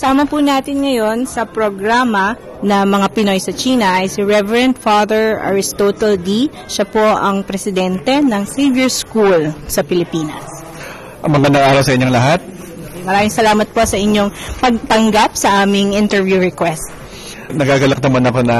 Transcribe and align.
Kasama 0.00 0.24
po 0.24 0.40
natin 0.40 0.80
ngayon 0.80 1.28
sa 1.28 1.44
programa 1.44 2.32
na 2.64 2.88
mga 2.88 3.12
Pinoy 3.12 3.36
sa 3.36 3.52
China 3.52 4.00
ay 4.00 4.08
si 4.08 4.24
Reverend 4.24 4.80
Father 4.80 5.36
Aristotle 5.36 6.16
D. 6.16 6.48
Siya 6.72 6.88
po 6.88 7.04
ang 7.04 7.44
presidente 7.44 8.08
ng 8.24 8.48
Xavier 8.48 8.88
School 8.88 9.52
sa 9.68 9.84
Pilipinas. 9.84 10.64
Magandang 11.20 11.60
araw 11.60 11.84
sa 11.84 11.92
inyong 11.92 12.14
lahat. 12.16 12.40
Maraming 13.04 13.28
salamat 13.28 13.68
po 13.76 13.84
sa 13.84 14.00
inyong 14.00 14.32
pagtanggap 14.64 15.36
sa 15.36 15.68
aming 15.68 15.92
interview 15.92 16.40
request. 16.40 16.88
Nagagalak 17.52 18.00
naman 18.00 18.24
ako 18.24 18.40
na 18.40 18.58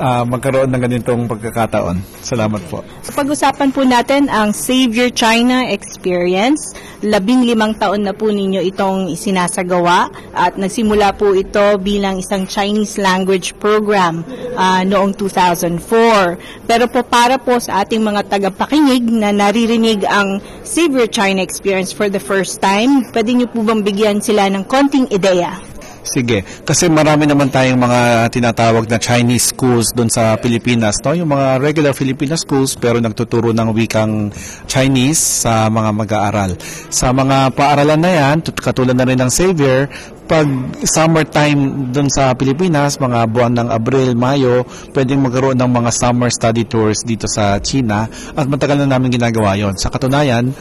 uh, 0.00 0.24
magkaroon 0.24 0.72
ng 0.72 0.80
ganitong 0.80 1.28
pagkakataon. 1.28 2.00
Salamat 2.24 2.64
po. 2.72 2.80
So, 3.04 3.12
pag-usapan 3.12 3.68
po 3.70 3.84
natin 3.84 4.32
ang 4.32 4.56
Savior 4.56 5.12
China 5.12 5.68
Experience. 5.68 6.72
Labing 7.04 7.44
limang 7.44 7.76
taon 7.76 8.08
na 8.08 8.16
po 8.16 8.32
ninyo 8.32 8.64
itong 8.72 9.12
isinasagawa 9.12 10.08
at 10.32 10.56
nagsimula 10.56 11.16
po 11.16 11.36
ito 11.36 11.76
bilang 11.80 12.20
isang 12.20 12.48
Chinese 12.48 12.96
language 12.96 13.56
program 13.60 14.24
uh, 14.56 14.82
noong 14.84 15.12
2004. 15.16 16.68
Pero 16.68 16.84
po 16.88 17.00
para 17.04 17.36
po 17.36 17.60
sa 17.60 17.84
ating 17.84 18.00
mga 18.00 18.28
tagapakinig 18.28 19.04
na 19.12 19.32
naririnig 19.32 20.04
ang 20.08 20.40
Savior 20.64 21.08
China 21.08 21.44
Experience 21.44 21.92
for 21.92 22.08
the 22.08 22.20
first 22.20 22.60
time, 22.60 23.04
pwede 23.12 23.32
niyo 23.36 23.48
po 23.48 23.64
bang 23.64 23.80
bigyan 23.84 24.18
sila 24.20 24.48
ng 24.48 24.64
konting 24.68 25.08
ideya 25.12 25.56
Sige, 26.00 26.42
kasi 26.64 26.88
marami 26.88 27.28
naman 27.28 27.52
tayong 27.52 27.76
mga 27.76 28.32
tinatawag 28.32 28.88
na 28.88 28.96
Chinese 28.96 29.52
schools 29.52 29.92
doon 29.92 30.08
sa 30.08 30.32
Pilipinas, 30.40 30.96
no? 31.04 31.12
Yung 31.12 31.28
mga 31.28 31.60
regular 31.60 31.92
Filipino 31.92 32.40
schools 32.40 32.72
pero 32.80 32.96
nagtuturo 33.04 33.52
ng 33.52 33.68
wikang 33.76 34.32
Chinese 34.64 35.44
sa 35.44 35.68
mga 35.68 35.90
mag-aaral. 35.92 36.50
Sa 36.88 37.12
mga 37.12 37.52
paaralan 37.52 38.00
na 38.00 38.10
yan, 38.16 38.36
katulad 38.48 38.96
na 38.96 39.04
rin 39.04 39.20
ng 39.20 39.28
Xavier, 39.28 39.92
pag 40.30 40.46
summertime 40.86 41.90
doon 41.90 42.06
sa 42.06 42.30
Pilipinas, 42.38 43.02
mga 43.02 43.26
buwan 43.26 43.50
ng 43.50 43.68
Abril, 43.74 44.14
Mayo, 44.14 44.62
pwedeng 44.94 45.26
magkaroon 45.26 45.58
ng 45.58 45.70
mga 45.74 45.90
summer 45.90 46.30
study 46.30 46.70
tours 46.70 47.02
dito 47.02 47.26
sa 47.26 47.58
China 47.58 48.06
at 48.38 48.46
matagal 48.46 48.78
na 48.78 48.94
namin 48.94 49.10
ginagawa 49.10 49.58
yon. 49.58 49.74
Sa 49.74 49.90
katunayan, 49.90 50.54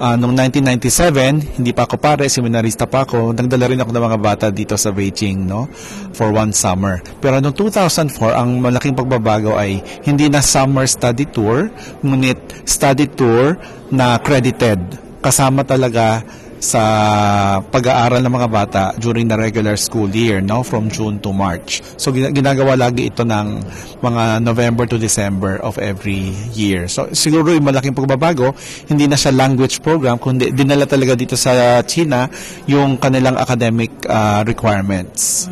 uh, 0.00 0.14
noong 0.16 0.34
1997, 0.52 1.60
hindi 1.60 1.72
pa 1.72 1.88
ako 1.88 1.96
pare, 2.00 2.28
seminarista 2.28 2.84
pa 2.88 3.04
ako, 3.04 3.32
nagdala 3.32 3.68
rin 3.68 3.80
ako 3.80 3.90
ng 3.92 4.04
mga 4.06 4.18
bata 4.20 4.46
dito 4.52 4.76
sa 4.76 4.92
Beijing, 4.92 5.44
no? 5.44 5.68
For 6.16 6.32
one 6.32 6.52
summer. 6.52 7.00
Pero 7.20 7.40
noong 7.40 7.56
2004, 7.56 8.36
ang 8.36 8.60
malaking 8.60 8.96
pagbabago 8.96 9.56
ay 9.56 9.80
hindi 10.04 10.28
na 10.28 10.44
summer 10.44 10.84
study 10.88 11.28
tour, 11.28 11.68
ngunit 12.04 12.66
study 12.68 13.08
tour 13.12 13.56
na 13.92 14.20
credited. 14.20 14.78
Kasama 15.20 15.66
talaga 15.66 16.22
sa 16.58 16.82
pag-aaral 17.60 18.24
ng 18.24 18.32
mga 18.32 18.48
bata 18.48 18.84
during 18.96 19.28
the 19.28 19.36
regular 19.36 19.76
school 19.76 20.08
year, 20.08 20.40
no, 20.40 20.62
from 20.62 20.88
June 20.88 21.20
to 21.20 21.30
March. 21.32 21.84
So 22.00 22.12
ginagawa 22.12 22.78
lagi 22.78 23.12
ito 23.12 23.22
ng 23.24 23.46
mga 24.00 24.40
November 24.40 24.84
to 24.88 24.96
December 24.96 25.60
of 25.60 25.76
every 25.76 26.32
year. 26.56 26.88
So 26.88 27.12
siguro 27.12 27.52
yung 27.52 27.66
malaking 27.66 27.96
pagbabago, 27.96 28.54
hindi 28.88 29.10
na 29.10 29.18
siya 29.18 29.34
language 29.34 29.84
program, 29.84 30.16
kundi 30.16 30.52
dinala 30.54 30.88
talaga 30.88 31.18
dito 31.18 31.36
sa 31.36 31.82
China 31.84 32.28
yung 32.64 32.96
kanilang 32.96 33.36
academic 33.36 33.92
uh, 34.08 34.40
requirements. 34.46 35.50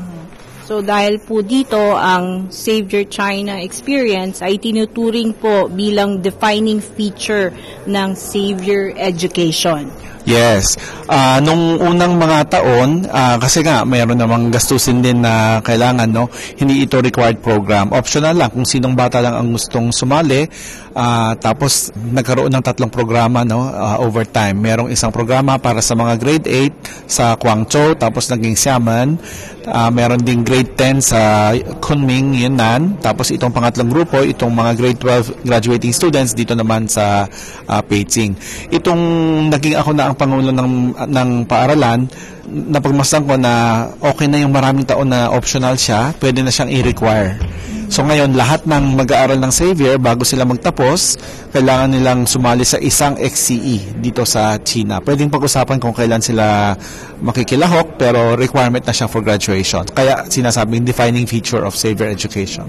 So 0.64 0.80
dahil 0.80 1.20
po 1.20 1.44
dito 1.44 1.76
ang 1.92 2.48
Savior 2.48 3.04
China 3.12 3.60
experience 3.60 4.40
ay 4.40 4.56
tinuturing 4.56 5.36
po 5.36 5.68
bilang 5.68 6.24
defining 6.24 6.80
feature 6.80 7.52
ng 7.84 8.16
Savior 8.16 8.96
education. 8.96 9.92
Yes. 10.24 10.80
Uh, 11.04 11.36
nung 11.44 11.76
unang 11.84 12.16
mga 12.16 12.48
taon, 12.48 13.04
uh, 13.12 13.36
kasi 13.36 13.60
nga 13.60 13.84
mayroon 13.84 14.16
namang 14.16 14.48
gastusin 14.48 15.04
din 15.04 15.20
na 15.20 15.60
kailangan, 15.60 16.08
no? 16.08 16.32
Hindi 16.56 16.88
ito 16.88 16.96
required 16.96 17.44
program. 17.44 17.92
Optional 17.92 18.32
lang 18.32 18.48
kung 18.48 18.64
sinong 18.64 18.96
bata 18.96 19.20
lang 19.20 19.36
ang 19.36 19.52
gustong 19.52 19.92
sumali. 19.92 20.48
Uh, 20.94 21.34
tapos 21.42 21.90
nagkaroon 21.98 22.54
ng 22.54 22.62
tatlong 22.62 22.88
programa, 22.88 23.42
no? 23.42 23.66
Uh, 23.66 23.98
over 23.98 24.22
time. 24.22 24.62
Merong 24.62 24.94
isang 24.94 25.10
programa 25.10 25.58
para 25.58 25.82
sa 25.82 25.98
mga 25.98 26.14
grade 26.22 26.46
8 26.46 27.10
sa 27.10 27.34
Guangzhou, 27.34 27.98
tapos 27.98 28.30
naging 28.30 28.54
Xiamen. 28.54 29.18
Uh, 29.66 29.90
meron 29.90 30.22
ding 30.22 30.46
grade 30.46 30.70
10 30.78 31.02
sa 31.02 31.50
Kunming, 31.82 32.38
Yunnan. 32.38 33.02
Tapos 33.02 33.34
itong 33.34 33.50
pangatlong 33.50 33.90
grupo, 33.90 34.22
itong 34.22 34.54
mga 34.54 34.72
grade 34.78 35.00
12 35.02 35.42
graduating 35.42 35.90
students 35.90 36.30
dito 36.30 36.54
naman 36.54 36.86
sa 36.86 37.26
uh, 37.66 37.82
Beijing. 37.82 38.38
Itong 38.70 39.02
naging 39.50 39.74
ako 39.74 39.90
na 39.98 40.08
ang 40.08 40.14
Pangulo 40.14 40.54
ng, 40.54 40.94
ng 41.10 41.30
paaralan, 41.50 42.06
napagmasdan 42.46 43.26
ko 43.26 43.34
na 43.34 43.84
okay 43.98 44.30
na 44.30 44.38
yung 44.46 44.54
maraming 44.54 44.86
taon 44.86 45.10
na 45.10 45.32
optional 45.34 45.74
siya, 45.74 46.14
pwede 46.22 46.38
na 46.44 46.54
siyang 46.54 46.70
i-require. 46.70 47.34
So 47.88 48.02
ngayon, 48.02 48.34
lahat 48.34 48.64
ng 48.64 48.96
mag-aaral 48.96 49.38
ng 49.40 49.52
Xavier, 49.52 49.96
bago 50.00 50.24
sila 50.24 50.48
magtapos, 50.48 51.16
kailangan 51.52 51.92
nilang 51.92 52.20
sumali 52.24 52.64
sa 52.64 52.80
isang 52.80 53.14
XCE 53.20 54.00
dito 54.00 54.24
sa 54.24 54.56
China. 54.60 54.98
Pwedeng 55.04 55.30
pag-usapan 55.30 55.78
kung 55.78 55.92
kailan 55.92 56.20
sila 56.20 56.74
makikilahok, 57.20 58.00
pero 58.00 58.34
requirement 58.34 58.82
na 58.82 58.94
siya 58.94 59.06
for 59.06 59.20
graduation. 59.20 59.84
Kaya 59.88 60.26
sinasabing 60.26 60.82
defining 60.82 61.28
feature 61.28 61.62
of 61.62 61.76
Xavier 61.76 62.10
education. 62.10 62.66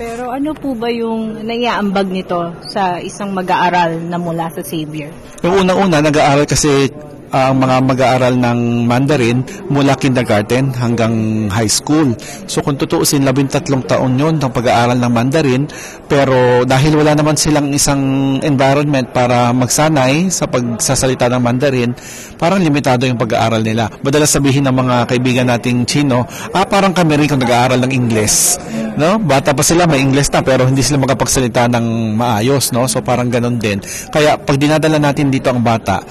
Pero 0.00 0.32
ano 0.32 0.56
po 0.56 0.74
ba 0.74 0.88
yung 0.90 1.44
naiaambag 1.44 2.08
nito 2.10 2.40
sa 2.66 2.98
isang 2.98 3.30
mag-aaral 3.36 4.02
na 4.08 4.18
mula 4.18 4.50
sa 4.50 4.64
Xavier? 4.64 5.12
Yung 5.44 5.62
unang-una, 5.62 6.00
nag-aaral 6.00 6.48
kasi 6.48 6.88
ang 7.32 7.64
mga 7.64 7.76
mag-aaral 7.80 8.34
ng 8.36 8.84
Mandarin 8.84 9.40
mula 9.72 9.96
kindergarten 9.96 10.68
hanggang 10.76 11.48
high 11.48 11.68
school. 11.68 12.12
So 12.44 12.60
kung 12.60 12.76
tutuusin, 12.76 13.24
labintatlong 13.24 13.88
taon 13.88 14.20
yon 14.20 14.36
ng 14.36 14.52
pag-aaral 14.52 15.00
ng 15.00 15.12
Mandarin, 15.12 15.64
pero 16.06 16.68
dahil 16.68 16.92
wala 16.92 17.16
naman 17.16 17.40
silang 17.40 17.72
isang 17.72 18.36
environment 18.44 19.10
para 19.16 19.48
magsanay 19.56 20.28
sa 20.28 20.44
pagsasalita 20.44 21.32
ng 21.32 21.40
Mandarin, 21.40 21.96
parang 22.36 22.60
limitado 22.60 23.08
yung 23.08 23.16
pag-aaral 23.16 23.64
nila. 23.64 23.88
Madalas 24.04 24.28
sabihin 24.28 24.68
ng 24.68 24.76
mga 24.76 24.96
kaibigan 25.08 25.48
nating 25.48 25.88
Chino, 25.88 26.28
ah 26.52 26.68
parang 26.68 26.92
kami 26.92 27.16
rin 27.16 27.32
kung 27.32 27.40
nag-aaral 27.40 27.80
ng 27.80 27.92
Ingles. 27.96 28.60
No? 29.00 29.16
Bata 29.16 29.56
pa 29.56 29.64
sila, 29.64 29.88
may 29.88 30.04
Ingles 30.04 30.28
na, 30.28 30.44
pero 30.44 30.68
hindi 30.68 30.84
sila 30.84 31.00
makapagsalita 31.00 31.64
ng 31.72 32.12
maayos. 32.12 32.76
No? 32.76 32.84
So 32.84 33.00
parang 33.00 33.32
ganun 33.32 33.56
din. 33.56 33.80
Kaya 34.12 34.36
pag 34.36 34.60
dinadala 34.60 35.00
natin 35.00 35.32
dito 35.32 35.48
ang 35.48 35.64
bata, 35.64 36.04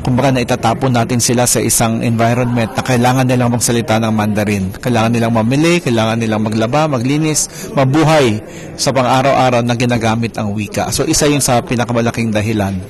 kumbaga 0.00 0.34
na 0.34 0.44
itatapon 0.44 0.92
natin 0.92 1.20
sila 1.20 1.44
sa 1.44 1.60
isang 1.60 2.00
environment 2.00 2.72
na 2.74 2.82
kailangan 2.82 3.28
nilang 3.28 3.52
magsalita 3.52 4.00
ng 4.00 4.12
Mandarin. 4.12 4.72
Kailangan 4.74 5.12
nilang 5.12 5.32
mamili, 5.36 5.78
kailangan 5.78 6.18
nilang 6.18 6.42
maglaba, 6.42 6.88
maglinis, 6.88 7.70
mabuhay 7.76 8.40
sa 8.74 8.90
pang-araw-araw 8.90 9.60
na 9.62 9.76
ginagamit 9.76 10.34
ang 10.40 10.56
wika. 10.56 10.88
So 10.90 11.04
isa 11.04 11.28
yun 11.28 11.44
sa 11.44 11.60
pinakamalaking 11.60 12.32
dahilan. 12.32 12.80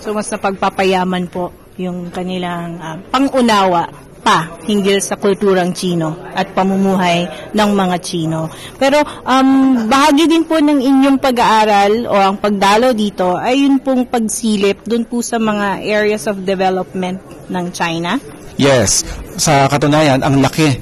So 0.00 0.14
mas 0.14 0.30
napagpapayaman 0.30 1.28
po 1.28 1.52
yung 1.78 2.10
kanilang 2.10 2.78
uh, 2.82 2.98
pangunawa 3.12 4.07
pa 4.28 4.60
hinggil 4.68 5.00
sa 5.00 5.16
kulturang 5.16 5.72
Chino 5.72 6.20
at 6.36 6.52
pamumuhay 6.52 7.24
ng 7.56 7.70
mga 7.72 7.96
Chino. 8.04 8.52
Pero 8.76 9.00
um, 9.24 9.88
bahagi 9.88 10.28
din 10.28 10.44
po 10.44 10.60
ng 10.60 10.84
inyong 10.84 11.16
pag-aaral 11.16 12.04
o 12.04 12.12
ang 12.12 12.36
pagdalo 12.36 12.92
dito 12.92 13.40
ay 13.40 13.64
yun 13.64 13.80
pong 13.80 14.04
pagsilip 14.04 14.84
dun 14.84 15.08
po 15.08 15.24
sa 15.24 15.40
mga 15.40 15.80
areas 15.80 16.28
of 16.28 16.44
development 16.44 17.24
ng 17.48 17.72
China. 17.72 18.20
Yes. 18.60 19.08
Sa 19.40 19.64
katunayan, 19.64 20.20
ang 20.20 20.44
laki 20.44 20.76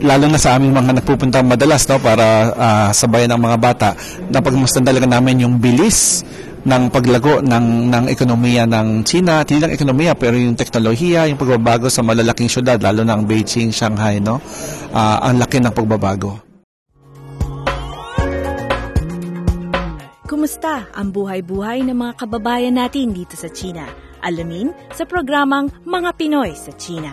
lalo 0.00 0.28
na 0.28 0.40
sa 0.40 0.60
aming 0.60 0.76
mga 0.76 1.00
nagpupunta 1.00 1.44
madalas 1.44 1.84
no 1.84 2.00
para 2.00 2.26
uh, 2.56 2.88
sabayan 2.88 3.36
ang 3.36 3.42
mga 3.44 3.58
bata 3.60 3.88
napagmasdan 4.32 4.80
talaga 4.80 5.04
namin 5.04 5.44
yung 5.44 5.60
bilis 5.60 6.24
ng 6.60 6.82
paglago 6.92 7.40
ng 7.40 7.66
ng 7.88 8.04
ekonomiya 8.12 8.68
ng 8.68 9.04
China, 9.04 9.40
hindi 9.44 9.60
lang 9.60 9.72
ekonomiya 9.72 10.12
pero 10.16 10.36
yung 10.36 10.56
teknolohiya, 10.56 11.28
yung 11.32 11.40
pagbabago 11.40 11.88
sa 11.88 12.04
malalaking 12.04 12.52
syudad 12.52 12.76
lalo 12.80 13.04
na 13.04 13.16
ang 13.16 13.24
Beijing, 13.24 13.72
Shanghai, 13.72 14.20
no. 14.20 14.40
Uh, 14.92 15.18
ang 15.24 15.40
laki 15.40 15.62
ng 15.62 15.72
pagbabago. 15.72 16.50
Kumusta 20.30 20.88
ang 20.94 21.10
buhay-buhay 21.10 21.84
ng 21.84 21.96
mga 21.96 22.12
kababayan 22.22 22.78
natin 22.78 23.10
dito 23.10 23.34
sa 23.34 23.50
China? 23.50 23.84
Alamin 24.22 24.70
sa 24.94 25.04
programang 25.08 25.72
Mga 25.82 26.10
Pinoy 26.16 26.52
sa 26.54 26.72
China. 26.76 27.12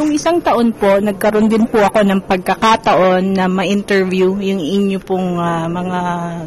Nung 0.00 0.16
isang 0.16 0.40
taon 0.40 0.72
po, 0.72 0.96
nagkaroon 0.96 1.52
din 1.52 1.68
po 1.68 1.84
ako 1.84 2.00
ng 2.00 2.24
pagkakataon 2.24 3.36
na 3.36 3.52
ma-interview 3.52 4.32
yung 4.40 4.56
inyo 4.56 4.96
pong 4.96 5.36
ah, 5.36 5.68
mga 5.68 6.00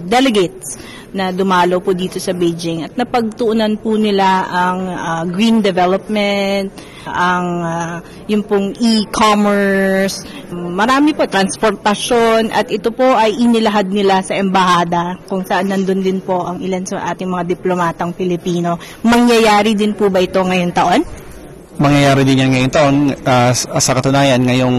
delegates 0.09 0.81
na 1.13 1.29
dumalo 1.29 1.77
po 1.77 1.93
dito 1.93 2.17
sa 2.17 2.33
Beijing 2.33 2.81
at 2.81 2.97
napagtuunan 2.97 3.77
po 3.77 3.93
nila 3.93 4.49
ang 4.49 4.79
ah, 4.89 5.23
green 5.29 5.61
development, 5.61 6.73
ang 7.05 7.45
ah, 7.61 8.01
yung 8.25 8.41
pong 8.41 8.73
e-commerce, 8.81 10.25
marami 10.49 11.13
po 11.13 11.29
transportasyon 11.29 12.49
at 12.49 12.73
ito 12.73 12.89
po 12.89 13.05
ay 13.05 13.37
inilahad 13.37 13.85
nila 13.85 14.25
sa 14.25 14.33
embahada 14.33 15.21
kung 15.29 15.45
saan 15.45 15.69
nandun 15.69 16.01
din 16.01 16.25
po 16.25 16.41
ang 16.41 16.57
ilan 16.57 16.89
sa 16.89 17.05
ating 17.13 17.29
mga 17.29 17.53
diplomatang 17.53 18.17
Pilipino. 18.17 18.81
Mangyayari 19.05 19.77
din 19.77 19.93
po 19.93 20.09
ba 20.09 20.25
ito 20.25 20.41
ngayong 20.41 20.73
taon? 20.73 21.22
Mangyayari 21.73 22.21
din 22.21 22.41
yan 22.45 22.49
ngayong 22.53 22.73
taon. 22.73 22.95
Ah, 23.25 23.49
sa 23.55 23.97
katunayan, 23.97 24.37
ngayong, 24.45 24.77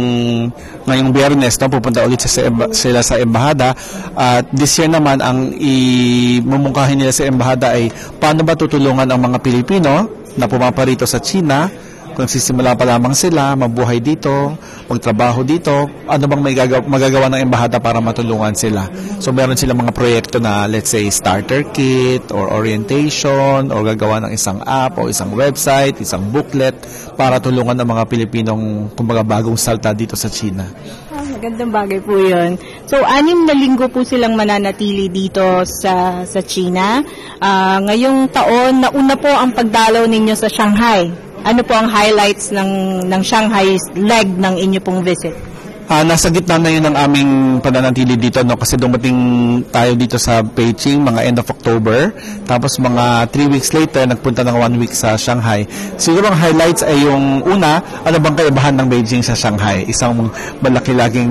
ngayong 0.87 1.11
biyernes, 1.11 1.59
no, 1.59 1.67
pupunta 1.67 2.07
ulit 2.07 2.23
sa, 2.23 2.47
sila 2.71 3.03
sa 3.03 3.19
embahada. 3.19 3.75
At 4.15 4.47
this 4.55 4.79
year 4.79 4.87
naman, 4.87 5.19
ang 5.19 5.51
imumungkahin 5.59 7.03
nila 7.03 7.11
sa 7.11 7.27
embahada 7.27 7.75
ay 7.75 7.91
paano 8.23 8.47
ba 8.47 8.55
tutulungan 8.55 9.11
ang 9.11 9.21
mga 9.21 9.39
Pilipino 9.43 10.07
na 10.39 10.47
pumaparito 10.47 11.03
sa 11.03 11.19
China 11.19 11.67
kung 12.15 12.31
sisimula 12.31 12.79
pa 12.79 12.87
lamang 12.87 13.13
sila, 13.13 13.59
mabuhay 13.59 13.99
dito, 13.99 14.55
magtrabaho 14.87 15.43
dito, 15.43 15.91
ano 16.07 16.25
bang 16.31 16.43
may 16.43 16.55
gagaw- 16.55 16.87
magagawa 16.87 17.27
ng 17.35 17.43
embahada 17.43 17.83
para 17.83 17.99
matulungan 17.99 18.55
sila. 18.55 18.87
So 19.19 19.35
meron 19.35 19.59
silang 19.59 19.83
mga 19.83 19.91
proyekto 19.91 20.39
na 20.39 20.71
let's 20.71 20.95
say 20.95 21.11
starter 21.11 21.67
kit 21.75 22.31
or 22.31 22.55
orientation 22.55 23.75
or 23.75 23.83
gagawa 23.83 24.23
ng 24.25 24.33
isang 24.33 24.63
app 24.63 24.95
o 25.03 25.11
isang 25.11 25.35
website, 25.35 25.99
isang 25.99 26.31
booklet 26.31 26.79
para 27.19 27.43
tulungan 27.43 27.75
ang 27.75 27.89
mga 27.91 28.07
Pilipinong 28.07 28.95
kumbaga 28.95 29.27
bagong 29.27 29.59
salta 29.59 29.91
dito 29.91 30.15
sa 30.15 30.31
China. 30.31 30.71
Ah, 31.11 31.27
magandang 31.27 31.75
bagay 31.75 31.99
po 31.99 32.15
yun. 32.15 32.55
So, 32.87 33.03
anim 33.03 33.43
na 33.43 33.55
linggo 33.59 33.91
po 33.91 34.07
silang 34.07 34.39
mananatili 34.39 35.11
dito 35.11 35.67
sa 35.67 36.23
sa 36.23 36.41
China. 36.47 37.03
Ah, 37.43 37.83
ngayong 37.83 38.31
taon, 38.31 38.83
nauna 38.87 39.15
po 39.19 39.31
ang 39.31 39.51
pagdalaw 39.51 40.07
ninyo 40.07 40.35
sa 40.39 40.47
Shanghai. 40.47 41.24
Ano 41.45 41.61
po 41.61 41.77
ang 41.77 41.93
highlights 41.93 42.57
ng 42.57 43.05
ng 43.05 43.21
Shanghai 43.21 43.77
leg 44.01 44.33
ng 44.33 44.57
inyo 44.57 44.81
pong 44.81 45.05
visit? 45.05 45.37
Ah, 45.85 46.01
nasa 46.01 46.33
gitna 46.33 46.57
na 46.57 46.73
yun 46.73 46.89
ang 46.89 46.97
aming 46.97 47.61
pananatili 47.61 48.17
dito 48.17 48.41
no 48.41 48.57
kasi 48.57 48.81
dumating 48.81 49.61
tayo 49.69 49.93
dito 49.93 50.17
sa 50.17 50.41
Beijing 50.41 51.05
mga 51.05 51.29
end 51.29 51.37
of 51.37 51.45
October 51.45 52.09
tapos 52.49 52.81
mga 52.81 53.29
3 53.29 53.53
weeks 53.53 53.77
later 53.77 54.09
nagpunta 54.09 54.41
ng 54.41 54.57
1 54.57 54.81
week 54.81 54.97
sa 54.97 55.21
Shanghai. 55.21 55.69
Siguro 56.01 56.33
ang 56.33 56.39
highlights 56.41 56.81
ay 56.81 57.05
yung 57.05 57.45
una, 57.45 57.85
ano 58.01 58.17
bang 58.17 58.37
kaibahan 58.41 58.81
ng 58.81 58.89
Beijing 58.89 59.21
sa 59.21 59.37
Shanghai? 59.37 59.85
Isang 59.85 60.33
malaki 60.65 60.97
laging 60.97 61.29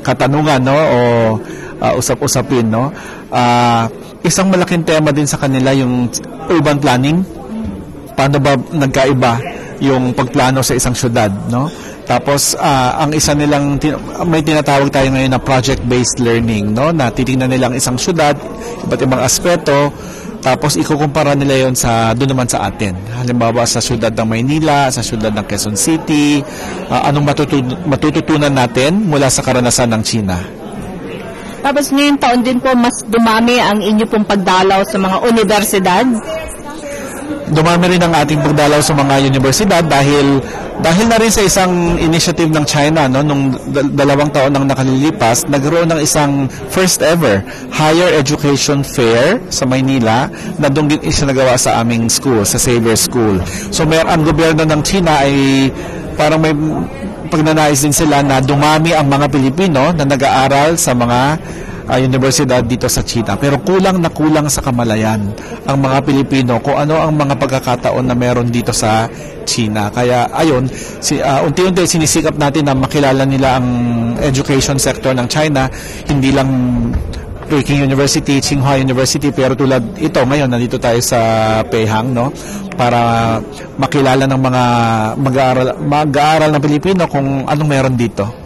katanungan 0.00 0.64
no 0.64 0.72
o 0.72 0.98
ah, 1.84 1.92
usap-usapin 1.92 2.72
no. 2.72 2.88
Ah, 3.28 3.92
isang 4.24 4.48
malaking 4.48 4.88
tema 4.88 5.12
din 5.12 5.28
sa 5.28 5.36
kanila 5.36 5.76
yung 5.76 6.08
urban 6.48 6.80
planning 6.80 7.20
paano 8.14 8.36
ba 8.38 8.56
nagkaiba 8.56 9.32
yung 9.82 10.14
pagplano 10.14 10.62
sa 10.62 10.78
isang 10.78 10.94
syudad, 10.94 11.30
no? 11.50 11.66
Tapos 12.06 12.58
ah, 12.58 13.02
ang 13.02 13.14
isa 13.14 13.34
nilang 13.34 13.78
may 14.26 14.42
tinatawag 14.42 14.90
tayo 14.90 15.10
ngayon 15.10 15.32
na 15.34 15.42
project-based 15.42 16.18
learning, 16.22 16.74
no? 16.74 16.90
Na 16.90 17.10
titingnan 17.10 17.50
nila 17.50 17.70
ang 17.70 17.76
isang 17.78 17.98
syudad, 17.98 18.34
iba't 18.86 19.00
ibang 19.02 19.22
aspeto, 19.22 19.90
tapos 20.42 20.74
ikukumpara 20.74 21.38
nila 21.38 21.70
yon 21.70 21.74
sa 21.78 22.10
doon 22.18 22.34
naman 22.34 22.50
sa 22.50 22.66
atin. 22.66 22.98
Halimbawa 23.14 23.62
sa 23.62 23.78
syudad 23.78 24.10
ng 24.10 24.26
Maynila, 24.26 24.90
sa 24.90 24.98
syudad 24.98 25.30
ng 25.30 25.46
Quezon 25.46 25.78
City, 25.78 26.42
ah, 26.90 27.06
anong 27.06 27.30
matutu- 27.30 27.78
matututunan 27.86 28.50
natin 28.50 29.06
mula 29.06 29.30
sa 29.30 29.46
karanasan 29.46 29.94
ng 29.94 30.02
China. 30.02 30.38
Tapos 31.62 31.94
ngayong 31.94 32.18
taon 32.18 32.42
din 32.42 32.58
po, 32.58 32.74
mas 32.74 33.06
dumami 33.06 33.62
ang 33.62 33.78
inyo 33.78 34.02
pong 34.10 34.26
pagdalaw 34.26 34.82
sa 34.82 34.98
mga 34.98 35.16
universidad. 35.30 36.06
Dumami 37.52 37.96
rin 37.96 38.02
ang 38.02 38.12
ating 38.16 38.40
pagdalaw 38.40 38.80
sa 38.80 38.96
mga 38.96 39.28
universidad 39.28 39.84
dahil 39.84 40.40
dahil 40.82 41.06
na 41.06 41.20
rin 41.20 41.30
sa 41.30 41.44
isang 41.44 42.00
initiative 42.00 42.50
ng 42.50 42.64
China 42.66 43.06
no 43.06 43.22
nung 43.22 43.54
dal- 43.70 43.92
dalawang 43.92 44.32
taon 44.32 44.50
nang 44.50 44.66
nakalilipas 44.66 45.46
nagkaroon 45.46 45.86
ng 45.92 46.00
isang 46.02 46.50
first 46.72 47.04
ever 47.04 47.44
higher 47.70 48.10
education 48.16 48.82
fair 48.82 49.38
sa 49.52 49.68
Maynila 49.68 50.26
na 50.58 50.66
doon 50.72 50.90
din 50.90 51.00
isinagawa 51.06 51.54
sa 51.54 51.78
aming 51.84 52.08
school 52.10 52.42
sa 52.42 52.58
Xavier 52.58 52.98
School. 52.98 53.38
So 53.70 53.86
may 53.86 54.02
ang 54.02 54.26
gobyerno 54.26 54.66
ng 54.66 54.80
China 54.82 55.22
ay 55.22 55.68
parang 56.16 56.40
may 56.42 56.52
pagnanais 57.32 57.80
din 57.80 57.94
sila 57.94 58.20
na 58.20 58.44
dumami 58.44 58.92
ang 58.92 59.08
mga 59.08 59.26
Pilipino 59.32 59.92
na 59.96 60.04
nag-aaral 60.04 60.76
sa 60.76 60.92
mga 60.92 61.40
uh, 61.88 61.98
universidad 61.98 62.62
dito 62.66 62.86
sa 62.86 63.02
China. 63.02 63.34
Pero 63.38 63.58
kulang 63.62 63.98
na 63.98 64.10
kulang 64.12 64.46
sa 64.46 64.62
kamalayan 64.62 65.32
ang 65.66 65.78
mga 65.78 65.98
Pilipino 66.04 66.58
kung 66.62 66.78
ano 66.78 66.98
ang 66.98 67.14
mga 67.14 67.34
pagkakataon 67.38 68.04
na 68.06 68.14
meron 68.14 68.50
dito 68.50 68.70
sa 68.70 69.06
China. 69.42 69.90
Kaya 69.90 70.30
ayun, 70.30 70.70
si, 71.02 71.18
ah, 71.18 71.42
unti-unti 71.42 71.84
sinisikap 71.86 72.38
natin 72.38 72.70
na 72.70 72.74
makilala 72.74 73.26
nila 73.26 73.58
ang 73.58 73.68
education 74.22 74.78
sector 74.78 75.12
ng 75.12 75.26
China, 75.26 75.66
hindi 76.06 76.30
lang 76.30 76.48
Peking 77.52 77.84
University, 77.84 78.40
Tsinghua 78.40 78.80
University, 78.80 79.28
pero 79.28 79.52
tulad 79.52 80.00
ito, 80.00 80.24
ngayon, 80.24 80.48
nandito 80.48 80.80
tayo 80.80 80.96
sa 81.04 81.60
Peihang, 81.68 82.08
no? 82.08 82.32
Para 82.80 83.36
makilala 83.76 84.24
ng 84.24 84.40
mga 84.40 84.62
mag-aaral, 85.20 85.68
mag-aaral 85.84 86.48
ng 86.48 86.62
Pilipino 86.64 87.04
kung 87.12 87.44
anong 87.44 87.68
meron 87.68 87.92
dito. 87.92 88.41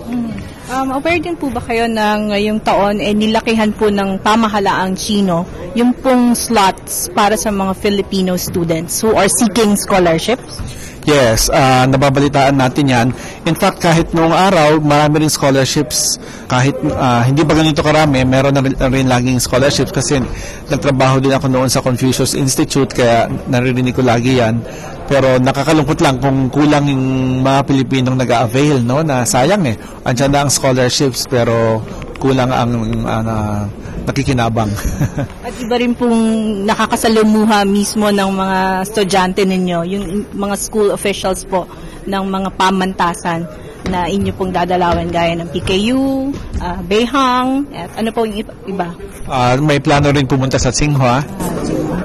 Um, 0.66 0.98
aware 0.98 1.22
din 1.22 1.38
po 1.38 1.46
ba 1.46 1.62
kayo 1.62 1.86
na 1.86 2.18
ngayong 2.18 2.58
taon 2.66 2.98
eh, 2.98 3.14
nilakihan 3.14 3.70
po 3.70 3.86
ng 3.86 4.18
pamahalaang 4.18 4.98
Chino 4.98 5.46
yung 5.78 5.94
pong 5.94 6.34
slots 6.34 7.06
para 7.14 7.38
sa 7.38 7.54
mga 7.54 7.70
Filipino 7.78 8.34
students 8.34 8.98
who 8.98 9.14
are 9.14 9.30
seeking 9.30 9.78
scholarships? 9.78 10.58
Yes, 11.06 11.46
ah, 11.54 11.86
nababalitaan 11.86 12.58
natin 12.58 12.90
yan. 12.90 13.08
In 13.46 13.54
fact, 13.54 13.78
kahit 13.78 14.10
noong 14.10 14.34
araw, 14.34 14.82
marami 14.82 15.22
rin 15.22 15.30
scholarships. 15.30 16.18
Kahit 16.50 16.74
ah, 16.98 17.22
hindi 17.22 17.46
pa 17.46 17.54
ganito 17.54 17.78
karami, 17.78 18.26
meron 18.26 18.50
na 18.50 18.58
rin, 18.66 18.74
na 18.74 18.90
rin 18.90 19.06
laging 19.06 19.38
scholarships 19.38 19.94
kasi 19.94 20.18
nagtrabaho 20.66 21.22
din 21.22 21.30
ako 21.30 21.46
noon 21.46 21.70
sa 21.70 21.78
Confucius 21.78 22.34
Institute 22.34 22.90
kaya 22.90 23.30
naririnig 23.46 23.94
ko 23.94 24.02
lagi 24.02 24.42
yan. 24.42 24.58
Pero 25.06 25.38
nakakalungkot 25.38 25.98
lang 26.02 26.18
kung 26.18 26.50
kulang 26.50 26.90
yung 26.90 27.04
mga 27.42 27.60
Pilipinong 27.62 28.18
nag-avail, 28.18 28.82
no? 28.82 29.06
Na 29.06 29.22
sayang 29.22 29.62
eh. 29.70 29.76
Andiyan 30.02 30.30
na 30.34 30.40
ang 30.46 30.50
scholarships 30.50 31.30
pero 31.30 31.78
kulang 32.18 32.50
ang 32.50 32.74
na- 33.06 33.70
nakikinabang. 34.06 34.70
At 35.46 35.54
iba 35.58 35.76
rin 35.78 35.94
pong 35.94 36.18
nakakasalumuha 36.66 37.66
mismo 37.66 38.10
ng 38.10 38.30
mga 38.34 38.58
estudyante 38.86 39.42
ninyo, 39.42 39.78
yung 39.86 40.04
mga 40.34 40.54
school 40.58 40.94
officials 40.94 41.42
po 41.42 41.66
ng 42.06 42.22
mga 42.22 42.48
pamantasan 42.54 43.65
na 43.90 44.10
inyo 44.10 44.32
pong 44.34 44.52
dadalawin 44.52 45.10
gaya 45.10 45.34
ng 45.38 45.48
PKU, 45.50 46.30
ah, 46.62 46.80
Beihang, 46.82 47.70
at 47.72 47.90
ano 47.98 48.10
po 48.10 48.26
yung 48.26 48.46
iba-? 48.66 48.94
Ah, 49.26 49.58
may 49.58 49.78
plano 49.78 50.10
rin 50.10 50.26
pumunta 50.26 50.58
sa 50.58 50.70
Tsinghua. 50.70 51.22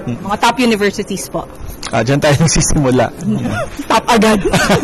Mga 0.06 0.38
top 0.42 0.56
universities 0.62 1.30
po. 1.30 1.46
Ah, 1.92 2.02
diyan 2.02 2.20
tayo 2.24 2.36
nagsisimula. 2.46 3.06
Top 3.92 4.06
agad. 4.08 4.40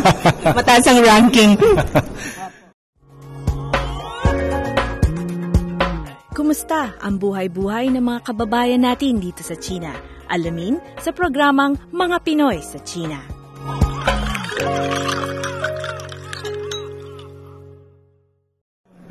Mataas 0.56 0.84
ang 0.86 1.00
ranking. 1.00 1.56
Kumusta 6.36 6.94
ang 7.02 7.18
buhay-buhay 7.18 7.90
ng 7.96 8.04
mga 8.04 8.20
kababayan 8.30 8.84
natin 8.84 9.18
dito 9.18 9.42
sa 9.42 9.56
China? 9.58 9.90
Alamin 10.28 10.76
sa 11.00 11.10
programang 11.10 11.80
Mga 11.90 12.16
Pinoy 12.22 12.60
sa 12.60 12.78
China. 12.84 13.18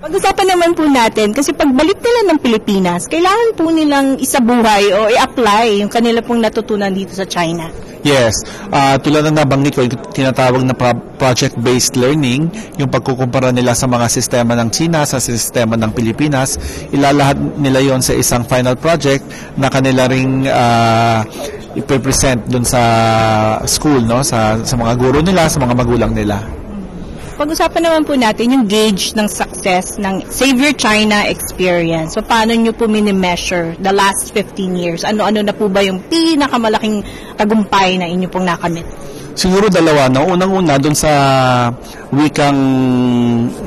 Pag-usapan 0.07 0.47
naman 0.55 0.71
po 0.71 0.87
natin, 0.87 1.35
kasi 1.35 1.51
pagbalik 1.51 1.99
nila 1.99 2.31
ng 2.31 2.39
Pilipinas, 2.39 3.11
kailangan 3.11 3.59
po 3.59 3.67
nilang 3.67 4.15
isabuhay 4.15 4.87
o 4.95 5.11
i-apply 5.11 5.83
yung 5.83 5.91
kanila 5.91 6.23
pong 6.23 6.39
natutunan 6.39 6.87
dito 6.95 7.11
sa 7.11 7.27
China. 7.27 7.67
Yes. 8.07 8.39
Ah, 8.71 8.95
tulad 8.95 9.27
ng 9.27 9.35
nabanggit 9.35 9.75
ko, 9.75 9.83
yung 9.83 9.99
tinatawag 10.15 10.63
na 10.63 10.71
pro- 10.71 11.03
project-based 11.19 11.99
learning, 11.99 12.47
yung 12.79 12.87
pagkukumpara 12.87 13.51
nila 13.51 13.75
sa 13.75 13.83
mga 13.83 14.07
sistema 14.07 14.55
ng 14.55 14.71
China, 14.71 15.03
sa 15.03 15.19
sistema 15.19 15.75
ng 15.75 15.91
Pilipinas, 15.91 16.55
ilalahad 16.95 17.59
nila 17.59 17.83
yon 17.83 17.99
sa 17.99 18.15
isang 18.15 18.47
final 18.47 18.79
project 18.79 19.27
na 19.59 19.67
kanila 19.67 20.07
ring 20.07 20.47
ah, 20.47 21.27
ipipresent 21.75 22.47
dun 22.47 22.63
sa 22.63 22.79
school, 23.67 24.07
no? 24.07 24.23
sa, 24.23 24.55
sa 24.63 24.79
mga 24.79 24.93
guro 24.95 25.19
nila, 25.19 25.51
sa 25.51 25.59
mga 25.59 25.75
magulang 25.75 26.15
nila. 26.15 26.39
Pag-usapan 27.37 27.85
naman 27.85 28.01
po 28.01 28.17
natin 28.17 28.49
yung 28.49 28.65
gauge 28.65 29.13
ng 29.13 29.29
success 29.29 30.01
ng 30.01 30.25
Savior 30.25 30.73
China 30.73 31.21
experience. 31.29 32.17
So, 32.17 32.25
paano 32.25 32.57
nyo 32.57 32.73
po 32.73 32.89
mini-measure 32.89 33.77
the 33.77 33.93
last 33.93 34.33
15 34.33 34.73
years? 34.73 35.05
Ano-ano 35.05 35.45
na 35.45 35.53
po 35.53 35.69
ba 35.69 35.85
yung 35.85 36.01
pinakamalaking 36.09 37.05
tagumpay 37.37 38.01
na 38.01 38.09
inyo 38.09 38.25
pong 38.25 38.49
nakamit? 38.49 38.89
Siguro 39.37 39.69
dalawa, 39.69 40.09
no? 40.09 40.25
Unang-una, 40.33 40.81
doon 40.81 40.97
sa 40.97 41.13
wikang 42.09 42.57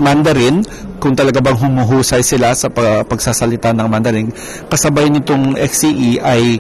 Mandarin, 0.03 0.67
kung 0.99 1.15
talaga 1.15 1.39
bang 1.39 1.55
humuhusay 1.55 2.27
sila 2.27 2.51
sa 2.59 2.67
pa- 2.75 3.07
pagsasalita 3.07 3.71
ng 3.71 3.87
Mandarin, 3.87 4.35
kasabay 4.67 5.07
nitong 5.15 5.55
XCE 5.55 6.19
ay 6.19 6.59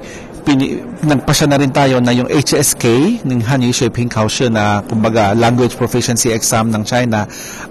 pini, 0.50 0.82
nagpasya 1.06 1.46
na 1.46 1.58
rin 1.62 1.70
tayo 1.70 2.02
na 2.02 2.10
yung 2.10 2.26
HSK 2.26 2.84
ng 3.22 3.40
Hanyu 3.46 3.70
Shui 3.70 3.90
Kaoshi 4.10 4.50
na 4.50 4.82
kumbaga 4.82 5.30
language 5.38 5.78
proficiency 5.78 6.34
exam 6.34 6.74
ng 6.74 6.82
China 6.82 7.22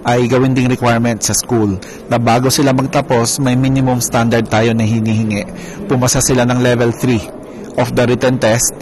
ay 0.08 0.24
gawin 0.24 0.56
ding 0.56 0.72
requirement 0.72 1.20
sa 1.20 1.36
school. 1.36 1.76
Na 2.08 2.16
bago 2.16 2.48
sila 2.48 2.72
magtapos 2.72 3.36
may 3.44 3.52
minimum 3.52 4.00
standard 4.00 4.48
tayo 4.48 4.72
na 4.72 4.88
hinihingi. 4.88 5.44
Pumasa 5.92 6.24
sila 6.24 6.48
ng 6.48 6.64
level 6.64 6.88
3 6.96 7.76
of 7.76 7.92
the 7.92 8.04
written 8.08 8.40
test 8.40 8.72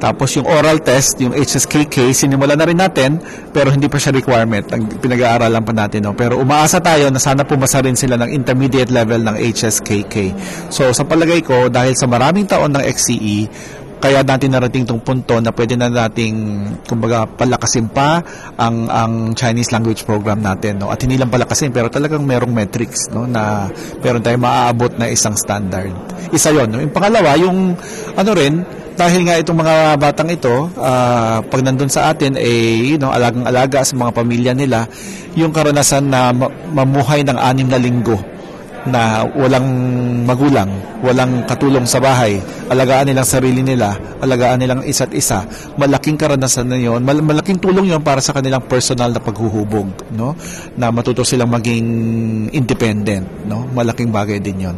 tapos 0.00 0.32
yung 0.32 0.48
oral 0.48 0.80
test, 0.80 1.20
yung 1.20 1.36
HSKK, 1.36 2.16
sinimula 2.16 2.56
na 2.56 2.64
rin 2.64 2.80
natin, 2.80 3.20
pero 3.52 3.68
hindi 3.68 3.84
pa 3.84 4.00
siya 4.00 4.16
requirement. 4.16 4.64
Pinag-aaralan 4.96 5.60
pa 5.60 5.72
natin. 5.76 6.08
No? 6.08 6.16
Pero 6.16 6.40
umaasa 6.40 6.80
tayo 6.80 7.12
na 7.12 7.20
sana 7.20 7.44
pumasa 7.44 7.84
rin 7.84 7.94
sila 7.94 8.16
ng 8.16 8.32
intermediate 8.32 8.88
level 8.88 9.20
ng 9.20 9.36
HSKK. 9.36 10.16
So 10.72 10.88
sa 10.96 11.04
palagay 11.04 11.44
ko, 11.44 11.68
dahil 11.68 11.92
sa 11.92 12.08
maraming 12.08 12.48
taon 12.48 12.72
ng 12.72 12.82
XCE, 12.88 13.38
kaya 14.00 14.24
natin 14.24 14.56
narating 14.56 14.88
tong 14.88 15.04
punto 15.04 15.36
na 15.38 15.52
pwede 15.52 15.76
na 15.76 15.92
nating 15.92 16.36
kumbaga 16.88 17.28
palakasin 17.28 17.92
pa 17.92 18.24
ang 18.56 18.88
ang 18.88 19.36
Chinese 19.36 19.70
language 19.76 20.08
program 20.08 20.40
natin 20.40 20.80
no? 20.80 20.88
At 20.88 21.04
hindi 21.04 21.20
lang 21.20 21.28
palakasin 21.28 21.70
pero 21.70 21.92
talagang 21.92 22.24
merong 22.24 22.50
metrics 22.50 23.12
no? 23.12 23.28
Na 23.28 23.68
meron 24.00 24.24
tayong 24.24 24.40
maaabot 24.40 24.96
na 24.96 25.12
isang 25.12 25.36
standard. 25.36 25.92
Isa 26.32 26.48
yon 26.48 26.72
no? 26.72 26.80
Yung 26.80 26.90
pangalawa 26.96 27.36
yung 27.36 27.76
ano 28.16 28.30
rin 28.32 28.64
dahil 28.96 29.20
nga 29.24 29.40
itong 29.40 29.58
mga 29.60 29.76
batang 29.96 30.28
ito 30.28 30.68
ah, 30.76 31.40
pag 31.40 31.60
nandun 31.64 31.88
sa 31.88 32.12
atin 32.12 32.36
eh 32.36 32.96
you 32.96 32.98
know 33.00 33.08
alagang-alaga 33.08 33.80
sa 33.80 33.96
mga 33.96 34.12
pamilya 34.12 34.52
nila 34.52 34.84
yung 35.36 35.56
karanasan 35.56 36.12
na 36.12 36.36
ma- 36.36 36.52
mamuhay 36.52 37.24
ng 37.24 37.38
anim 37.38 37.64
na 37.64 37.80
linggo 37.80 38.20
na 38.88 39.28
walang 39.36 39.68
magulang, 40.24 40.70
walang 41.04 41.44
katulong 41.44 41.84
sa 41.84 42.00
bahay, 42.00 42.40
alagaan 42.72 43.12
nilang 43.12 43.28
sarili 43.28 43.60
nila, 43.60 43.92
alagaan 44.24 44.62
nilang 44.62 44.80
isa't 44.86 45.12
isa. 45.12 45.44
Malaking 45.76 46.16
karanasan 46.16 46.70
na 46.70 46.78
'yon, 46.80 47.04
mal- 47.04 47.24
malaking 47.24 47.60
tulong 47.60 47.92
'yon 47.92 48.00
para 48.00 48.24
sa 48.24 48.32
kanilang 48.32 48.64
personal 48.64 49.12
na 49.12 49.20
paghuhubog, 49.20 50.12
no? 50.16 50.32
Na 50.80 50.88
matuto 50.88 51.26
silang 51.26 51.52
maging 51.52 51.84
independent, 52.54 53.26
no? 53.44 53.68
Malaking 53.74 54.08
bagay 54.08 54.40
din 54.40 54.70
'yon. 54.70 54.76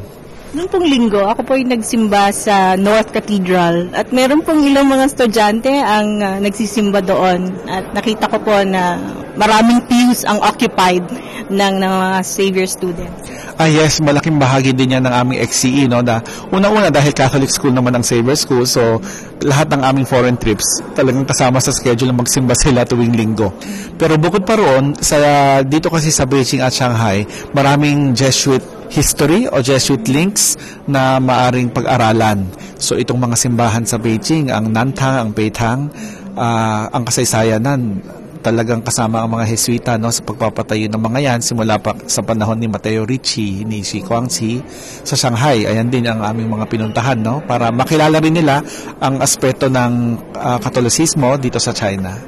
Noong 0.53 0.69
pong 0.69 0.85
linggo, 0.85 1.25
ako 1.25 1.49
po 1.49 1.57
yung 1.57 1.73
nagsimba 1.73 2.29
sa 2.29 2.77
North 2.77 3.09
Cathedral 3.09 3.89
at 3.97 4.13
meron 4.13 4.45
pong 4.45 4.69
ilang 4.69 4.85
mga 4.85 5.09
estudyante 5.09 5.73
ang 5.73 6.21
ah, 6.21 6.37
nagsisimba 6.45 7.01
doon 7.01 7.49
at 7.65 7.89
nakita 7.97 8.29
ko 8.29 8.37
po 8.37 8.61
na 8.61 9.01
maraming 9.33 9.81
pews 9.89 10.29
ang 10.29 10.37
occupied 10.45 11.09
ng, 11.49 11.75
ng 11.81 11.89
mga 11.89 12.19
Savior 12.21 12.69
students. 12.69 13.33
Ah 13.57 13.65
yes, 13.65 14.05
malaking 14.05 14.37
bahagi 14.37 14.77
din 14.77 14.93
yan 14.93 15.09
ng 15.09 15.15
aming 15.25 15.41
XCE 15.41 15.89
no 15.89 16.05
na 16.05 16.21
una-una 16.53 16.93
dahil 16.93 17.17
Catholic 17.17 17.49
school 17.49 17.73
naman 17.73 17.97
ang 17.97 18.05
Savior 18.05 18.37
School 18.37 18.69
so 18.69 19.01
lahat 19.41 19.73
ng 19.73 19.81
aming 19.81 20.05
foreign 20.05 20.37
trips 20.37 20.85
talagang 20.93 21.25
kasama 21.25 21.65
sa 21.65 21.73
schedule 21.73 22.13
na 22.13 22.21
magsimba 22.21 22.53
sila 22.61 22.85
tuwing 22.85 23.17
linggo. 23.17 23.57
Pero 23.97 24.21
bukod 24.21 24.45
pa 24.45 24.61
roon 24.61 25.01
sa 25.01 25.17
dito 25.65 25.89
kasi 25.89 26.13
sa 26.13 26.29
Beijing 26.29 26.61
at 26.61 26.77
Shanghai, 26.77 27.25
maraming 27.57 28.13
Jesuit 28.13 28.82
history 28.93 29.49
o 29.49 29.65
Jesuit 29.65 30.05
links 30.13 30.61
na 30.85 31.17
maaring 31.17 31.73
pag-aralan. 31.73 32.45
So 32.77 33.01
itong 33.01 33.25
mga 33.25 33.37
simbahan 33.41 33.89
sa 33.89 33.97
Beijing, 33.97 34.53
ang 34.53 34.69
Nantang, 34.69 35.17
ang 35.17 35.31
Beitang, 35.33 35.89
ah, 36.37 36.93
ang 36.93 37.09
kasaysayanan 37.09 38.05
talagang 38.43 38.83
kasama 38.83 39.23
ang 39.23 39.39
mga 39.39 39.55
Jesuita 39.55 39.95
no 39.97 40.11
sa 40.11 40.27
pagpapatayo 40.27 40.91
ng 40.91 40.99
mga 40.99 41.21
yan 41.23 41.41
simula 41.41 41.79
pa 41.79 41.95
sa 42.11 42.27
panahon 42.27 42.59
ni 42.59 42.67
Mateo 42.67 43.07
Ricci 43.07 43.63
ni 43.63 43.87
Xi 43.87 44.03
Guangxi 44.03 44.59
sa 45.07 45.15
Shanghai. 45.15 45.63
Ayan 45.63 45.89
din 45.89 46.11
ang 46.11 46.21
aming 46.27 46.51
mga 46.51 46.67
pinuntahan 46.67 47.23
no 47.23 47.39
para 47.47 47.71
makilala 47.71 48.19
rin 48.19 48.35
nila 48.35 48.61
ang 48.99 49.23
aspeto 49.23 49.71
ng 49.71 50.19
ah, 50.37 50.59
Katolisismo 50.59 51.39
dito 51.39 51.63
sa 51.63 51.71
China. 51.71 52.19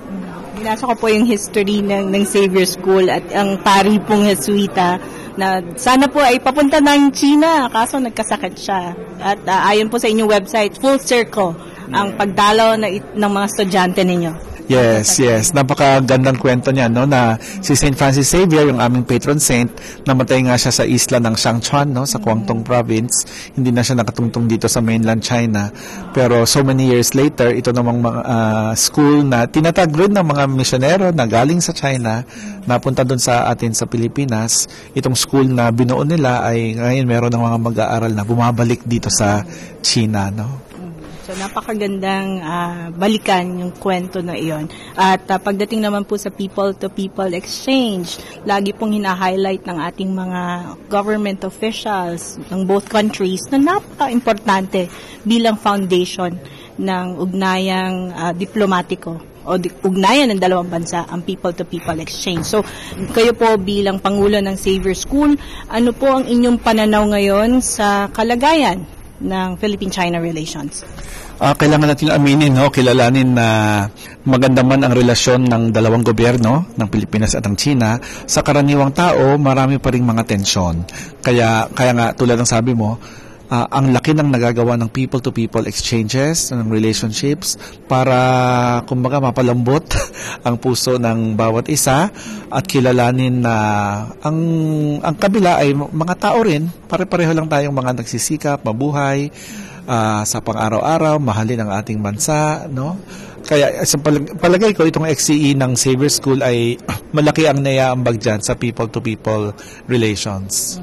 Binasa 0.55 0.87
ko 0.87 0.95
po 0.95 1.11
yung 1.11 1.27
history 1.27 1.83
ng, 1.83 2.15
ng 2.15 2.25
Savior 2.25 2.65
School 2.65 3.11
at 3.11 3.27
ang 3.35 3.59
pari 3.61 3.99
pong 3.99 4.31
Jesuita 4.31 5.03
na 5.35 5.59
sana 5.75 6.07
po 6.07 6.23
ay 6.23 6.39
papunta 6.39 6.79
ng 6.79 7.11
China 7.11 7.67
kaso 7.71 7.99
nagkasakit 7.99 8.55
siya. 8.55 8.95
At 9.19 9.43
ah, 9.47 9.71
ayon 9.75 9.91
po 9.91 9.99
sa 9.99 10.07
inyong 10.07 10.31
website, 10.31 10.79
full 10.79 10.99
circle 11.03 11.55
ang 11.91 12.17
pagdalaw 12.17 12.79
na, 12.81 12.89
it- 12.89 13.13
ng 13.15 13.31
mga 13.31 13.47
estudyante 13.51 14.01
ninyo. 14.07 14.54
Yes, 14.65 15.21
yes. 15.21 15.53
Napakagandang 15.53 16.41
kwento 16.41 16.73
niya, 16.73 16.89
no, 16.89 17.05
na 17.05 17.37
si 17.61 17.77
St. 17.77 17.93
Francis 17.93 18.33
Xavier, 18.33 18.65
yung 18.65 18.81
aming 18.81 19.05
patron 19.05 19.37
saint, 19.37 19.69
namatay 20.09 20.41
nga 20.49 20.57
siya 20.57 20.73
sa 20.73 20.85
isla 20.89 21.21
ng 21.21 21.37
Shangchuan, 21.37 21.93
no, 21.93 22.09
sa 22.09 22.17
Guangdong 22.17 22.65
province. 22.65 23.29
Hindi 23.53 23.77
na 23.77 23.85
siya 23.85 24.01
nakatungtong 24.01 24.49
dito 24.49 24.65
sa 24.65 24.81
mainland 24.81 25.21
China. 25.21 25.69
Pero 26.17 26.49
so 26.49 26.65
many 26.65 26.89
years 26.89 27.13
later, 27.13 27.53
ito 27.53 27.77
namang 27.77 28.09
ah, 28.09 28.73
school 28.73 29.21
na 29.21 29.45
tinatag 29.45 29.93
rin 29.93 30.17
ng 30.17 30.25
mga 30.33 30.45
misyonero 30.49 31.07
na 31.13 31.29
galing 31.29 31.61
sa 31.61 31.77
China, 31.77 32.25
napunta 32.65 33.05
doon 33.05 33.21
sa 33.21 33.53
atin 33.53 33.77
sa 33.77 33.85
Pilipinas. 33.85 34.65
Itong 34.97 35.13
school 35.13 35.45
na 35.45 35.69
binuo 35.69 36.09
nila 36.09 36.41
ay 36.41 36.81
ngayon 36.81 37.05
meron 37.05 37.33
ng 37.37 37.45
mga 37.45 37.59
mag-aaral 37.61 38.13
na 38.17 38.25
bumabalik 38.25 38.81
dito 38.89 39.13
sa 39.13 39.45
China, 39.85 40.33
no. 40.33 40.74
So 41.25 41.33
napakagandang 41.33 42.45
ah, 42.45 42.93
balikan 42.93 43.57
yung 43.57 43.73
kwento 43.73 44.21
na 44.21 44.37
iyon. 44.37 44.69
At 44.93 45.25
ah, 45.33 45.41
pagdating 45.41 45.81
naman 45.81 46.05
po 46.05 46.21
sa 46.21 46.29
people-to-people 46.29 47.33
exchange, 47.33 48.21
lagi 48.45 48.77
pong 48.77 48.93
hina-highlight 48.93 49.65
ng 49.65 49.79
ating 49.89 50.13
mga 50.13 50.41
government 50.93 51.41
officials 51.49 52.37
ng 52.53 52.69
both 52.69 52.93
countries 52.93 53.49
na 53.49 53.57
napaka-importante 53.57 54.93
bilang 55.25 55.57
foundation 55.57 56.37
ng 56.77 57.17
ugnayang 57.17 58.13
ah, 58.13 58.37
diplomatiko 58.37 59.17
o 59.49 59.57
ugnayan 59.57 60.29
ng 60.29 60.41
dalawang 60.41 60.69
bansa 60.69 61.09
ang 61.09 61.25
people-to-people 61.25 62.05
exchange. 62.05 62.45
So, 62.45 62.61
kayo 63.17 63.33
po 63.33 63.57
bilang 63.57 63.97
Pangulo 63.97 64.41
ng 64.45 64.61
Savior 64.61 64.97
School, 64.97 65.41
ano 65.73 65.91
po 65.97 66.21
ang 66.21 66.29
inyong 66.29 66.61
pananaw 66.61 67.09
ngayon 67.17 67.65
sa 67.65 68.13
kalagayan 68.13 69.04
ng 69.25 69.57
Philippine-China 69.57 70.21
relations? 70.21 70.85
Ah, 71.41 71.57
kailangan 71.57 71.91
natin 71.91 72.15
aminin, 72.15 72.55
no, 72.55 72.71
kilalanin 72.71 73.35
na 73.35 73.49
maganda 74.23 74.63
man 74.63 74.87
ang 74.87 74.95
relasyon 74.95 75.51
ng 75.51 75.63
dalawang 75.75 76.07
gobyerno, 76.07 76.71
ng 76.79 76.89
Pilipinas 76.93 77.35
at 77.35 77.43
ng 77.43 77.57
China, 77.59 77.99
sa 78.29 78.47
karaniwang 78.47 78.95
tao, 78.95 79.35
marami 79.41 79.83
pa 79.83 79.91
ring 79.91 80.07
mga 80.07 80.23
tensyon. 80.29 80.87
Kaya, 81.19 81.67
kaya 81.75 81.93
nga, 81.97 82.07
tulad 82.15 82.39
ng 82.39 82.47
sabi 82.47 82.77
mo, 82.77 83.01
ah, 83.55 83.71
ang 83.71 83.95
laki 83.95 84.19
ng 84.19 84.35
nagagawa 84.35 84.75
ng 84.75 84.91
people-to-people 84.91 85.71
exchanges, 85.71 86.51
ng 86.51 86.67
relationships, 86.67 87.55
para, 87.87 88.83
kumbaga, 88.91 89.23
mapalambot 89.23 89.87
ang 90.47 90.59
puso 90.59 90.99
ng 90.99 91.39
bawat 91.39 91.71
isa 91.71 92.11
at 92.51 92.65
kilalanin 92.67 93.47
na 93.47 93.55
ang, 94.27 94.39
ang 94.99 95.15
kabila 95.15 95.63
ay 95.63 95.71
mga 95.75 96.15
tao 96.19 96.43
rin, 96.43 96.67
pare-pareho 96.91 97.31
lang 97.31 97.47
tayong 97.47 97.75
mga 97.75 98.03
nagsisikap, 98.03 98.67
mabuhay, 98.67 99.31
ah, 99.87 100.27
sa 100.27 100.43
pang-araw-araw, 100.43 101.23
mahalin 101.23 101.63
ang 101.63 101.71
ating 101.79 102.03
bansa, 102.03 102.67
no? 102.67 102.99
Kaya 103.45 103.85
sa 103.85 104.01
palag- 104.01 104.41
palagay 104.41 104.73
ko 104.73 104.89
itong 104.89 105.05
XCE 105.05 105.53
ng 105.53 105.77
Savior 105.77 106.09
School 106.09 106.41
ay 106.41 106.81
malaki 107.17 107.45
ang 107.45 107.61
naiaambag 107.61 108.17
dyan 108.17 108.41
sa 108.41 108.57
people-to-people 108.57 109.53
relations. 109.85 110.81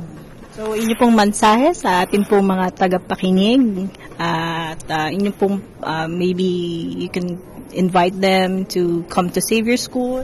So, 0.62 0.78
inyo 0.78 0.94
pong 0.94 1.18
mensahe 1.18 1.74
sa 1.74 2.06
ating 2.06 2.30
pong 2.30 2.46
mga 2.46 2.78
tagapakinig 2.78 3.90
at 4.22 4.78
uh, 4.94 5.10
inyo 5.10 5.34
pong 5.34 5.58
uh, 5.82 6.06
maybe 6.06 6.46
you 7.02 7.10
can 7.10 7.42
invite 7.74 8.14
them 8.14 8.70
to 8.70 9.02
come 9.10 9.34
to 9.34 9.42
Savior 9.42 9.74
School. 9.74 10.22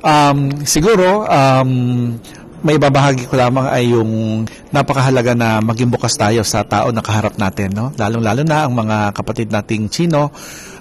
Um, 0.00 0.64
siguro, 0.64 1.28
um, 1.28 2.16
may 2.64 2.80
babahagi 2.80 3.28
ko 3.28 3.36
lamang 3.36 3.68
ay 3.68 3.92
yung 3.92 4.48
napakahalaga 4.72 5.36
na 5.36 5.60
maging 5.60 5.92
bukas 5.92 6.16
tayo 6.16 6.40
sa 6.48 6.64
tao 6.64 6.88
na 6.88 7.04
kaharap 7.04 7.36
natin. 7.36 7.76
No? 7.76 7.92
Lalong-lalo 7.92 8.48
na 8.48 8.64
ang 8.64 8.72
mga 8.72 9.12
kapatid 9.12 9.52
nating 9.52 9.92
Chino, 9.92 10.32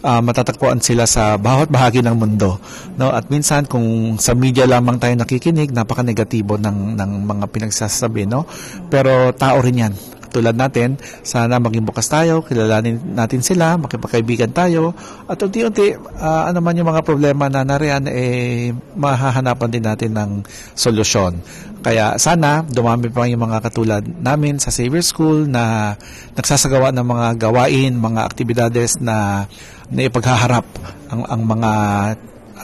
ah, 0.03 0.21
matatagpuan 0.21 0.81
sila 0.81 1.05
sa 1.05 1.37
bawat 1.37 1.71
bahagi 1.71 2.03
ng 2.03 2.17
mundo. 2.17 2.59
No? 2.97 3.13
At 3.13 3.29
minsan, 3.29 3.69
kung 3.69 4.17
sa 4.17 4.33
media 4.33 4.65
lamang 4.65 4.97
tayo 4.99 5.13
nakikinig, 5.15 5.71
napaka-negatibo 5.71 6.57
ng, 6.59 6.97
ng 6.97 7.11
mga 7.25 7.45
pinagsasabi. 7.49 8.25
No? 8.25 8.49
Pero 8.89 9.31
tao 9.33 9.61
rin 9.61 9.87
yan. 9.87 9.93
Tulad 10.29 10.55
natin, 10.55 10.99
sana 11.23 11.57
maging 11.57 11.87
bukas 11.87 12.07
tayo, 12.11 12.43
kilalanin 12.43 12.99
natin 13.15 13.41
sila, 13.41 13.79
makipagkaibigan 13.79 14.51
tayo, 14.51 14.93
at 15.25 15.39
unti-unti, 15.39 15.95
uh, 15.97 16.43
ano 16.47 16.59
man 16.59 16.77
yung 16.77 16.89
mga 16.89 17.03
problema 17.03 17.47
na 17.47 17.63
nariyan, 17.63 18.05
eh, 18.11 18.71
mahahanapan 18.95 19.69
din 19.71 19.85
natin 19.85 20.11
ng 20.13 20.31
solusyon. 20.75 21.39
Kaya 21.87 22.19
sana, 22.19 22.65
dumami 22.67 23.07
pa 23.07 23.29
yung 23.29 23.47
mga 23.47 23.63
katulad 23.63 24.03
namin 24.03 24.59
sa 24.59 24.73
Savior 24.73 25.05
School 25.05 25.47
na 25.47 25.95
nagsasagawa 26.35 26.91
ng 26.91 27.05
mga 27.05 27.27
gawain, 27.47 27.95
mga 27.95 28.21
aktibidades 28.27 28.99
na, 28.99 29.47
na 29.87 30.01
ipaghaharap 30.03 30.67
ang, 31.07 31.21
ang 31.23 31.41
mga 31.47 31.71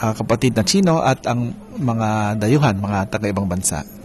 uh, 0.02 0.12
kapatid 0.18 0.52
na 0.58 0.64
Chino 0.66 1.00
at 1.00 1.24
ang 1.24 1.54
mga 1.78 2.36
dayuhan, 2.36 2.76
mga 2.76 3.08
taga-ibang 3.08 3.48
bansa. 3.48 4.03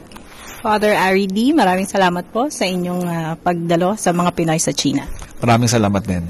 Father 0.59 0.91
Ari 0.91 1.31
D, 1.31 1.55
maraming 1.55 1.87
salamat 1.87 2.27
po 2.35 2.51
sa 2.51 2.67
inyong 2.67 3.03
uh, 3.07 3.33
pagdalo 3.39 3.95
sa 3.95 4.11
mga 4.11 4.35
Pinoy 4.35 4.59
sa 4.59 4.75
China. 4.75 5.07
Maraming 5.39 5.71
salamat 5.71 6.03
din. 6.03 6.27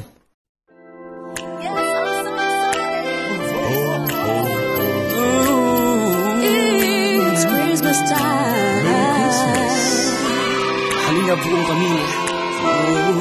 Halina 11.09 11.33
buong 11.41 11.65
pamilya. 11.65 12.07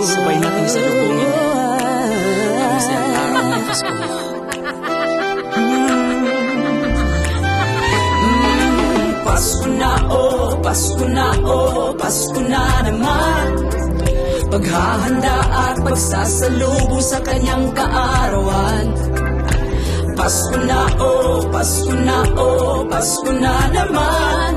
Sabay 0.09 0.37
natin 0.45 0.67
sa 0.69 0.79
lubungin. 0.85 1.31
Ang 2.53 2.71
masayang 2.77 3.12
araw 3.17 3.45
ng 3.49 3.65
Pasko. 3.65 3.88
Pasko 3.88 4.08
Pasko 12.09 12.41
na 12.41 12.88
naman. 12.88 13.69
Paghahanda 14.49 15.37
at 15.45 15.77
pagsasalubong 15.85 17.05
sa 17.05 17.21
kanyang 17.21 17.69
kaarawan. 17.77 18.87
Pasko 20.17 20.57
na 20.65 20.88
oh, 21.05 21.45
Pasko 21.53 21.93
na 21.93 22.25
oh, 22.33 22.81
Pasko 22.88 23.29
na 23.29 23.61
naman. 23.77 24.53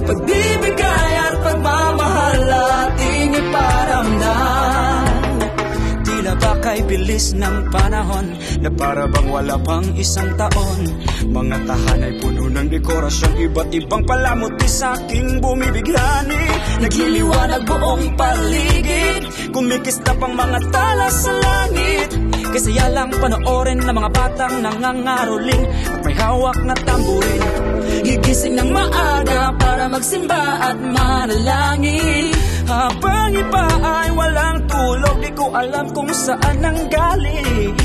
Pagbibigay 0.00 1.12
at 1.20 1.36
pagmamahal 1.44 2.40
ating 2.40 3.36
iparamdam 3.36 5.04
Tila 6.02 6.32
ba 6.40 6.52
kay 6.58 6.82
bilis 6.88 7.38
ng 7.38 7.70
panahon 7.70 8.34
Na 8.58 8.66
para 8.72 9.06
bang 9.06 9.28
wala 9.30 9.54
pang 9.62 9.86
isang 9.94 10.34
taon? 10.34 10.90
Mga 11.22 11.70
tahanay 11.70 12.18
puno 12.18 12.50
ng 12.50 12.66
dekorasyon 12.66 13.46
Iba't 13.46 13.70
ibang 13.78 14.02
palamuti 14.02 14.51
sa 14.72 14.96
aking 14.96 15.44
bumibighani. 15.44 16.44
Nagliliwanag 16.80 17.62
buong 17.68 18.16
paligid. 18.16 19.22
Kumikista 19.52 20.16
pang 20.16 20.32
mga 20.32 20.58
tala 20.72 21.08
sa 21.12 21.32
langit. 21.36 22.08
Kasaya 22.52 22.88
lang 22.92 23.12
panoorin 23.12 23.80
ng 23.80 23.96
mga 23.96 24.10
batang 24.12 24.60
nangangaroling 24.60 25.64
At 25.88 26.00
may 26.04 26.16
hawak 26.16 26.58
na 26.64 26.74
tamburin. 26.84 27.42
Gigising 28.02 28.56
ng 28.56 28.70
maaga 28.72 29.52
para 29.60 29.84
magsimba 29.92 30.42
at 30.72 30.78
manalangin. 30.80 32.32
Habang 32.64 33.32
iba 33.36 33.66
ay 33.84 34.08
walang 34.16 34.58
tulog 34.64 35.16
Di 35.20 35.30
ko 35.36 35.52
alam 35.52 35.86
kung 35.92 36.08
saan 36.08 36.56
nang 36.64 36.78
galing 36.88 37.76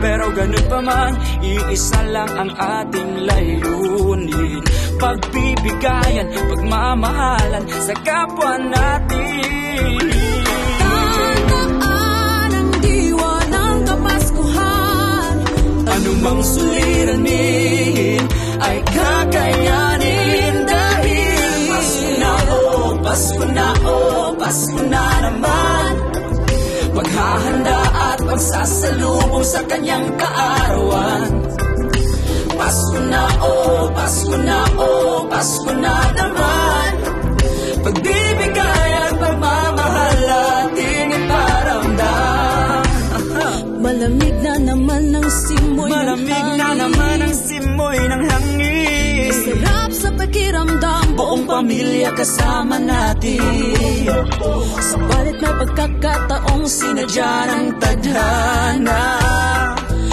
Pero 0.00 0.30
ganun 0.34 0.64
pa 0.68 0.78
man, 0.80 1.12
iisa 1.42 2.00
lang 2.10 2.30
ang 2.34 2.50
ating 2.54 3.12
layunin. 3.28 4.62
Pagbibigayan, 4.98 6.28
pagmamahalan 6.32 7.64
sa 7.82 7.94
kapwa 8.06 8.52
natin. 8.58 9.98
Tandaan 10.80 12.50
ang 12.54 12.70
diwa 12.82 13.34
ng 13.50 13.78
Kapaskuhan. 13.84 15.34
Anumang 15.88 16.40
suliranin 16.42 18.22
ay 18.62 18.76
kakayanin 18.86 20.54
dahil. 20.64 21.58
Pasko 21.74 22.08
na 22.16 22.32
oh, 22.48 22.96
Pasko 23.02 23.44
na 23.50 23.68
oh, 23.84 24.26
Pasko 24.38 24.80
na 24.88 25.04
naman. 25.26 25.92
Paghahanda 26.94 27.83
pagsasalubong 28.34 29.46
sa 29.46 29.62
kanyang 29.70 30.10
kaarawan. 30.18 31.30
Pasko 32.54 32.98
na 33.06 33.22
oh, 33.46 33.86
Pasko 33.94 34.36
na 34.42 34.58
oh, 34.74 35.22
Pasko 35.30 35.70
na 35.78 35.94
naman. 36.18 36.90
Pagbibigay 37.84 38.90
at 39.06 39.14
pagmamahal 39.20 40.24
ating 40.24 41.10
iparamdam 41.14 42.82
Malamig 43.84 44.36
na 44.40 44.54
naman 44.56 45.12
ang 45.12 45.28
simoy 45.28 45.90
Malamig 45.92 46.32
ng 46.32 46.56
na 46.56 46.64
hangin. 46.64 46.80
naman 46.80 47.18
ang 47.20 47.34
simoy 47.36 47.98
ng 48.00 48.22
hangin 48.24 48.63
sa 50.04 50.10
pakiramdam 50.12 51.16
Buong 51.16 51.44
pamilya 51.48 52.12
kasama 52.12 52.76
natin. 52.76 53.40
Subalit 54.92 55.36
may 55.40 55.54
pagkakataong 55.64 56.66
Sinadya 56.68 57.32
ng 57.48 57.66
tadhana 57.80 59.04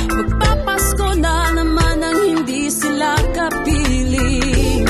Magpapasko 0.07 1.07
na 1.19 1.51
naman 1.51 1.97
ang 1.99 2.19
hindi 2.23 2.71
sila 2.71 3.19
kapiling 3.35 4.87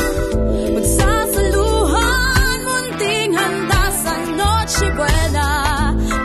Magsasaluhan, 0.77 2.57
munting 2.65 3.33
handa 3.33 3.83
sa 3.93 4.13
Noche 4.37 4.87
Buena. 4.93 5.49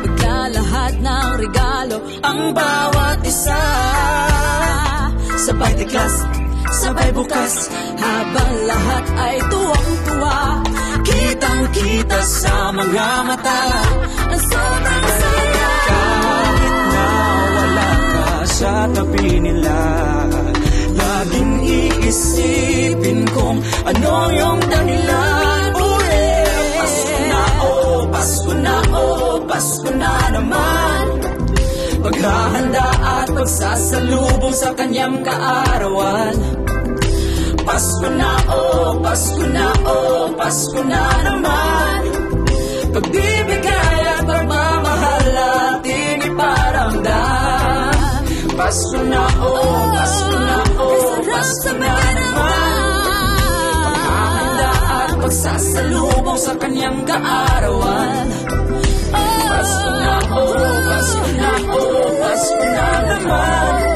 Maglalahat 0.04 0.94
ng 1.00 1.28
regalo 1.40 1.96
Ang 2.24 2.40
bawat 2.52 3.20
isa. 3.24 3.64
Sabay 5.46 5.72
tiklas, 5.78 6.14
sabay 6.86 7.10
bukas 7.10 7.54
Habang 7.98 8.54
lahat 8.70 9.04
ay 9.18 9.36
tuwang-tuwa. 9.50 10.38
Kitang-kita 11.02 12.20
sa 12.22 12.56
mga 12.70 13.08
mata 13.26 13.62
Ang 14.30 14.42
sobrang 14.46 15.06
saya. 15.18 15.72
Kahit 15.90 16.74
na 17.74 17.90
ka 17.90 18.30
sa 18.46 18.72
tabi 18.94 19.28
nila 19.42 19.80
Laging 20.94 21.54
iisipin 21.66 23.20
kung 23.34 23.58
ano 23.84 24.14
yung 24.32 24.60
dahilan. 24.70 25.70
Uli, 25.74 26.30
Pasko 26.78 27.18
na 27.26 27.42
oh, 27.60 27.98
Pasko 28.08 28.52
na 28.54 28.76
oh, 28.94 29.34
Pasko 29.44 29.90
na 29.92 30.14
naman. 30.32 31.04
Paghahanda 32.06 32.86
at 33.02 33.28
pagsasalubong 33.34 34.54
sa 34.54 34.70
kanyang 34.78 35.26
kaarawan 35.26 36.66
Pasko 37.66 38.08
na 38.14 38.30
oh, 38.48 39.00
Pasko 39.02 39.44
na 39.50 39.66
oh, 39.84 40.30
Pasko 40.38 40.80
na 40.86 41.02
naman. 41.26 42.00
Pagbibigay 42.94 44.00
at 44.16 44.22
pagmamahal 44.24 45.26
ating 45.36 46.22
iparamdam 46.30 47.92
Pasko 48.56 49.00
na 49.04 49.24
oh, 49.42 49.82
Pasko 49.92 50.36
na 50.38 50.58
oh, 50.78 51.10
Pasko 51.26 51.70
na 51.76 51.94
naman. 52.16 53.34
Paghahanda 53.84 54.70
at 55.02 55.12
pagsasalubong 55.20 56.40
sa 56.40 56.52
kanyang 56.56 57.00
kaarawan. 57.04 58.26
Pasko 59.12 59.90
na 60.00 60.14
oh, 60.32 60.70
Pasko 60.86 61.26
na 61.36 61.50
oh, 61.74 62.08
Pasko 62.22 62.62
na 62.72 62.86
naman 63.10 63.95